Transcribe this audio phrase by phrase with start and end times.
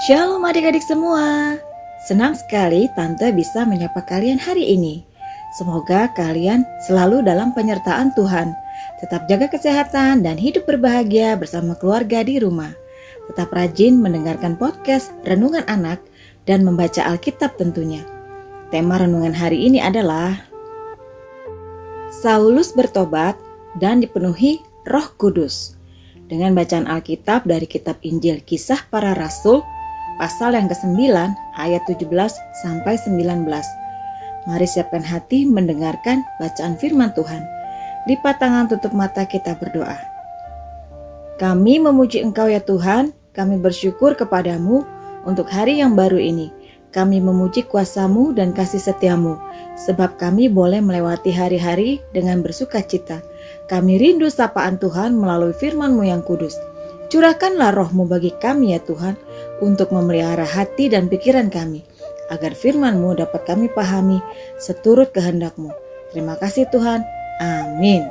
[0.00, 1.60] Shalom adik-adik semua.
[2.08, 5.04] Senang sekali Tante bisa menyapa kalian hari ini.
[5.60, 8.56] Semoga kalian selalu dalam penyertaan Tuhan.
[9.04, 12.72] Tetap jaga kesehatan dan hidup berbahagia bersama keluarga di rumah.
[13.28, 16.00] Tetap rajin mendengarkan podcast Renungan Anak
[16.48, 18.00] dan membaca Alkitab tentunya.
[18.72, 20.32] Tema renungan hari ini adalah
[22.24, 23.36] Saulus bertobat
[23.76, 25.76] dan dipenuhi Roh Kudus.
[26.24, 29.60] Dengan bacaan Alkitab dari kitab Injil Kisah Para Rasul
[30.20, 31.00] pasal yang ke-9
[31.56, 32.12] ayat 17
[32.60, 33.48] sampai 19.
[34.44, 37.40] Mari siapkan hati mendengarkan bacaan firman Tuhan.
[38.04, 39.96] Lipat tangan tutup mata kita berdoa.
[41.40, 44.84] Kami memuji Engkau ya Tuhan, kami bersyukur kepadamu
[45.24, 46.52] untuk hari yang baru ini.
[46.92, 49.40] Kami memuji kuasamu dan kasih setiamu,
[49.88, 53.24] sebab kami boleh melewati hari-hari dengan bersuka cita.
[53.72, 56.58] Kami rindu sapaan Tuhan melalui firman-Mu yang kudus.
[57.10, 59.18] Curahkanlah rohmu bagi kami ya Tuhan,
[59.58, 61.82] untuk memelihara hati dan pikiran kami,
[62.30, 64.22] agar firman-Mu dapat kami pahami
[64.62, 65.74] seturut kehendak-Mu.
[66.14, 67.02] Terima kasih Tuhan.
[67.42, 68.06] Amin.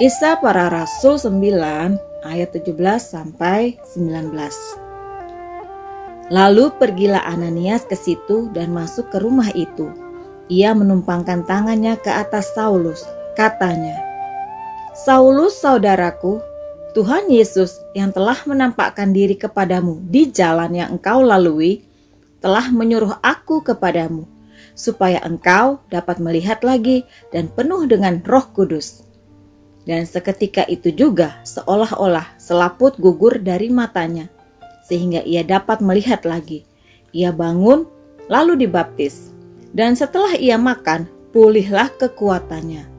[0.00, 4.32] Kisah para Rasul 9 ayat 17 sampai 19.
[6.28, 9.88] Lalu pergilah Ananias ke situ dan masuk ke rumah itu.
[10.48, 13.04] Ia menumpangkan tangannya ke atas Saulus.
[13.36, 13.96] Katanya,
[14.92, 16.40] Saulus saudaraku,
[16.96, 21.84] Tuhan Yesus yang telah menampakkan diri kepadamu di jalan yang engkau lalui,
[22.40, 24.24] telah menyuruh aku kepadamu,
[24.72, 29.04] supaya engkau dapat melihat lagi dan penuh dengan roh kudus.
[29.84, 34.32] Dan seketika itu juga seolah-olah selaput gugur dari matanya,
[34.88, 36.64] sehingga ia dapat melihat lagi.
[37.12, 37.84] Ia bangun,
[38.32, 39.32] lalu dibaptis.
[39.76, 41.04] Dan setelah ia makan,
[41.36, 42.97] pulihlah kekuatannya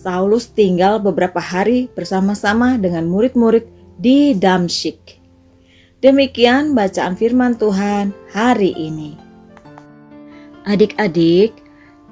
[0.00, 3.68] Saulus tinggal beberapa hari bersama-sama dengan murid-murid
[4.00, 5.20] di Damsyik.
[6.00, 9.12] Demikian bacaan firman Tuhan hari ini.
[10.64, 11.52] Adik-adik,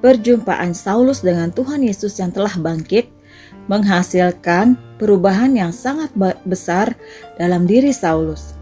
[0.05, 3.09] perjumpaan Saulus dengan Tuhan Yesus yang telah bangkit
[3.73, 6.13] menghasilkan perubahan yang sangat
[6.45, 6.93] besar
[7.41, 8.53] dalam diri Saulus.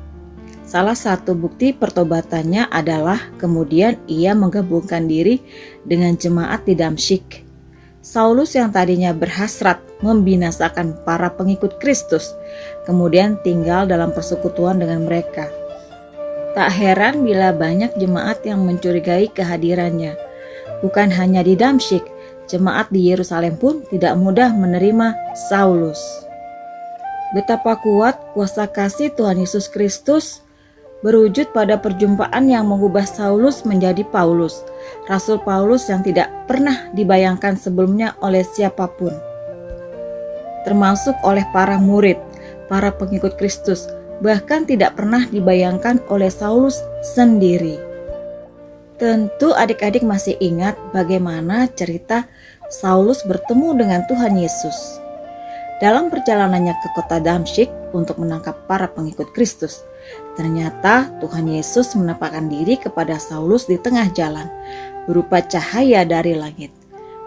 [0.62, 5.42] Salah satu bukti pertobatannya adalah kemudian ia menggabungkan diri
[5.82, 7.45] dengan jemaat di Damsyik
[8.06, 12.38] Saulus yang tadinya berhasrat membinasakan para pengikut Kristus,
[12.86, 15.50] kemudian tinggal dalam persekutuan dengan mereka.
[16.54, 20.14] Tak heran bila banyak jemaat yang mencurigai kehadirannya.
[20.86, 22.06] Bukan hanya di Damsyik,
[22.46, 25.98] jemaat di Yerusalem pun tidak mudah menerima Saulus.
[27.34, 30.46] Betapa kuat kuasa kasih Tuhan Yesus Kristus
[31.02, 34.62] berwujud pada perjumpaan yang mengubah Saulus menjadi Paulus,
[35.06, 39.14] Rasul Paulus yang tidak pernah dibayangkan sebelumnya oleh siapa pun,
[40.66, 42.18] termasuk oleh para murid,
[42.66, 43.86] para pengikut Kristus,
[44.18, 46.80] bahkan tidak pernah dibayangkan oleh Saulus
[47.14, 47.78] sendiri.
[48.96, 52.24] Tentu adik-adik masih ingat bagaimana cerita
[52.72, 54.98] Saulus bertemu dengan Tuhan Yesus.
[55.76, 59.84] Dalam perjalanannya ke kota Damsyik untuk menangkap para pengikut Kristus,
[60.36, 64.46] Ternyata Tuhan Yesus menampakkan diri kepada Saulus di tengah jalan,
[65.08, 66.70] berupa cahaya dari langit.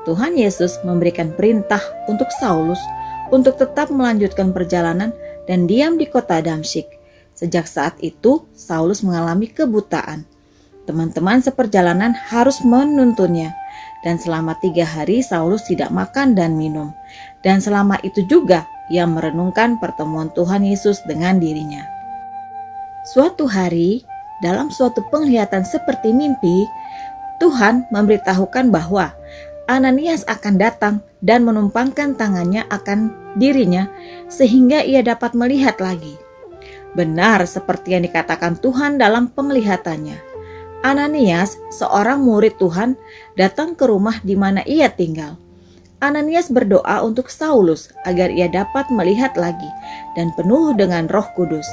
[0.05, 2.79] Tuhan Yesus memberikan perintah untuk Saulus
[3.33, 5.13] untuk tetap melanjutkan perjalanan
[5.49, 6.85] dan diam di kota Damsyik.
[7.33, 10.27] Sejak saat itu, Saulus mengalami kebutaan.
[10.85, 13.53] Teman-teman seperjalanan harus menuntunnya,
[14.01, 16.89] dan selama tiga hari Saulus tidak makan dan minum.
[17.45, 21.98] Dan selama itu juga ia merenungkan pertemuan Tuhan Yesus dengan dirinya.
[23.07, 24.03] Suatu hari,
[24.43, 26.67] dalam suatu penglihatan seperti mimpi,
[27.39, 29.15] Tuhan memberitahukan bahwa
[29.71, 33.87] Ananias akan datang dan menumpangkan tangannya akan dirinya
[34.27, 36.19] sehingga ia dapat melihat lagi.
[36.97, 40.17] Benar seperti yang dikatakan Tuhan dalam penglihatannya.
[40.83, 42.99] Ananias, seorang murid Tuhan,
[43.35, 45.39] datang ke rumah di mana ia tinggal.
[45.99, 49.67] Ananias berdoa untuk Saulus agar ia dapat melihat lagi
[50.15, 51.67] dan penuh dengan Roh Kudus.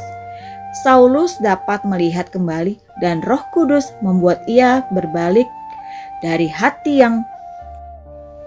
[0.85, 5.49] Saulus dapat melihat kembali dan Roh Kudus membuat ia berbalik
[6.21, 7.25] dari hati yang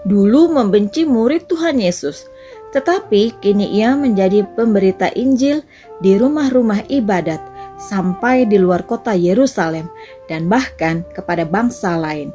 [0.06, 2.26] dulu membenci murid Tuhan Yesus,
[2.70, 5.66] tetapi kini ia menjadi pemberita Injil
[5.98, 7.42] di rumah-rumah ibadat
[7.80, 9.90] sampai di luar kota Yerusalem
[10.30, 12.30] dan bahkan kepada bangsa lain.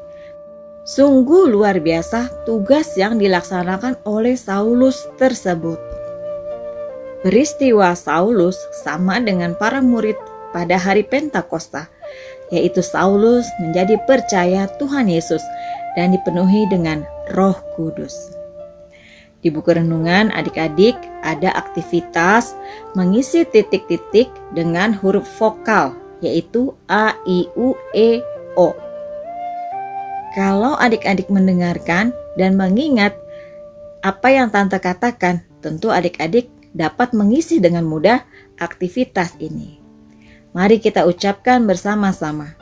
[0.86, 5.95] Sungguh luar biasa tugas yang dilaksanakan oleh Saulus tersebut.
[7.26, 8.54] Peristiwa Saulus
[8.86, 10.14] sama dengan para murid
[10.54, 11.90] pada hari Pentakosta,
[12.54, 15.42] yaitu Saulus menjadi percaya Tuhan Yesus
[15.98, 17.02] dan dipenuhi dengan
[17.34, 18.14] Roh Kudus.
[19.42, 20.94] Di buku renungan adik-adik
[21.26, 22.54] ada aktivitas
[22.94, 28.22] mengisi titik-titik dengan huruf vokal yaitu A, I, U, E,
[28.54, 28.70] O.
[30.38, 33.18] Kalau adik-adik mendengarkan dan mengingat
[34.06, 38.28] apa yang tante katakan, tentu adik-adik dapat mengisi dengan mudah
[38.60, 39.80] aktivitas ini.
[40.52, 42.56] Mari kita ucapkan bersama-sama.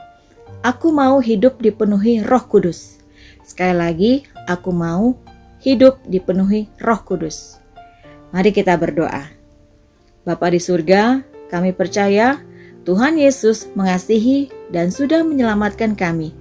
[0.62, 3.02] Aku mau hidup dipenuhi Roh Kudus.
[3.44, 4.12] Sekali lagi,
[4.48, 5.18] aku mau
[5.60, 7.58] hidup dipenuhi Roh Kudus.
[8.32, 9.28] Mari kita berdoa.
[10.24, 11.20] Bapa di surga,
[11.52, 12.40] kami percaya
[12.88, 16.32] Tuhan Yesus mengasihi dan sudah menyelamatkan kami.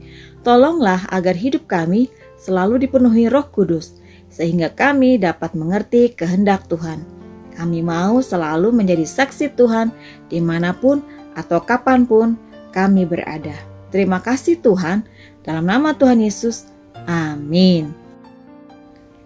[0.41, 2.09] Tolonglah agar hidup kami
[2.39, 3.99] selalu dipenuhi Roh Kudus,
[4.33, 7.22] sehingga kami dapat mengerti kehendak Tuhan.
[7.53, 9.93] Kami mau selalu menjadi saksi Tuhan
[10.27, 11.05] di mana pun
[11.37, 12.33] atau kapan pun
[12.73, 13.53] kami berada.
[13.93, 15.05] Terima kasih Tuhan,
[15.45, 16.65] dalam nama Tuhan Yesus,
[17.05, 17.93] amin.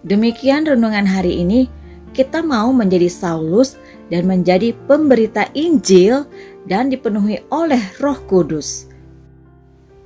[0.03, 1.71] Demikian renungan hari ini
[2.11, 3.79] kita mau menjadi Saulus
[4.11, 6.27] dan menjadi pemberita Injil
[6.67, 8.91] dan dipenuhi oleh Roh Kudus.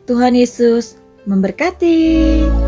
[0.05, 2.60] Tuhan Yesus memberkati.